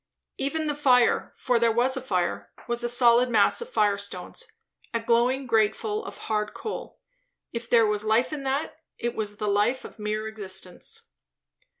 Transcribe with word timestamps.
Even 0.39 0.65
the 0.65 0.73
fire, 0.73 1.31
for 1.37 1.59
there 1.59 1.71
was 1.71 1.95
a 1.95 2.01
fire, 2.01 2.51
was 2.67 2.83
a 2.83 2.89
solid 2.89 3.29
mass 3.29 3.61
of 3.61 3.69
firestones; 3.69 4.45
a 4.95 4.99
glowing 4.99 5.45
grateful 5.45 6.03
of 6.05 6.17
hard 6.25 6.55
coal; 6.55 6.97
if 7.53 7.69
there 7.69 7.85
was 7.85 8.03
life 8.03 8.33
in 8.33 8.41
that, 8.41 8.77
it 8.97 9.13
was 9.13 9.37
the 9.37 9.47
life 9.47 9.85
of 9.85 9.99
mere 9.99 10.27
existence. 10.27 11.03